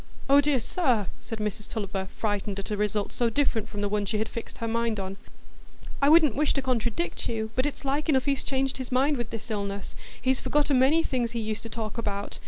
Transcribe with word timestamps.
"Oh 0.27 0.41
dear, 0.41 0.59
sir!" 0.59 1.05
said 1.19 1.37
Mrs 1.37 1.69
Tulliver, 1.69 2.07
frightened 2.17 2.57
at 2.57 2.71
a 2.71 2.75
result 2.75 3.11
so 3.11 3.29
different 3.29 3.69
from 3.69 3.81
the 3.81 3.87
one 3.87 4.07
she 4.07 4.17
had 4.17 4.27
fixed 4.27 4.57
her 4.57 4.67
mind 4.67 4.99
on; 4.99 5.15
"I 6.01 6.09
wouldn't 6.09 6.35
wish 6.35 6.53
to 6.55 6.61
contradict 6.63 7.29
you, 7.29 7.51
but 7.53 7.67
it's 7.67 7.85
like 7.85 8.09
enough 8.09 8.25
he's 8.25 8.43
changed 8.43 8.77
his 8.79 8.91
mind 8.91 9.15
with 9.15 9.29
this 9.29 9.51
illness,—he's 9.51 10.41
forgot 10.41 10.71
a 10.71 10.73
many 10.73 11.03
things 11.03 11.33
he 11.33 11.39
used 11.39 11.61
to 11.61 11.69
talk 11.69 11.99
about. 11.99 12.39